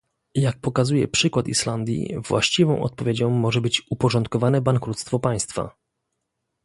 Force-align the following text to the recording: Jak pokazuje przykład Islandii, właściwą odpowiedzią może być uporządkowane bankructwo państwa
Jak 0.35 0.59
pokazuje 0.61 1.07
przykład 1.07 1.47
Islandii, 1.47 2.15
właściwą 2.27 2.81
odpowiedzią 2.81 3.29
może 3.29 3.61
być 3.61 3.81
uporządkowane 3.89 4.61
bankructwo 4.61 5.19
państwa 5.19 5.75